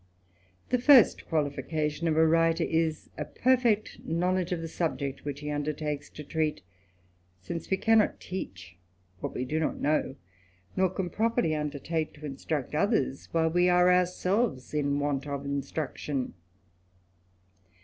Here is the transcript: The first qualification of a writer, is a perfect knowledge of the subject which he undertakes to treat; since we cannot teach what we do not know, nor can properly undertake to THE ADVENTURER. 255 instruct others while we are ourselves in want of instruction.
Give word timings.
The 0.69 0.79
first 0.79 1.27
qualification 1.29 2.07
of 2.07 2.17
a 2.17 2.25
writer, 2.25 2.63
is 2.63 3.11
a 3.19 3.25
perfect 3.25 3.99
knowledge 4.03 4.51
of 4.51 4.59
the 4.61 4.67
subject 4.67 5.23
which 5.23 5.41
he 5.41 5.51
undertakes 5.51 6.09
to 6.09 6.23
treat; 6.23 6.63
since 7.39 7.69
we 7.69 7.77
cannot 7.77 8.19
teach 8.19 8.77
what 9.19 9.35
we 9.35 9.45
do 9.45 9.59
not 9.59 9.79
know, 9.79 10.15
nor 10.75 10.89
can 10.89 11.11
properly 11.11 11.53
undertake 11.53 12.15
to 12.15 12.19
THE 12.21 12.25
ADVENTURER. 12.25 12.47
255 12.47 12.63
instruct 12.63 12.73
others 12.73 13.29
while 13.31 13.51
we 13.51 13.69
are 13.69 13.93
ourselves 13.93 14.73
in 14.73 14.99
want 14.99 15.27
of 15.27 15.45
instruction. 15.45 16.33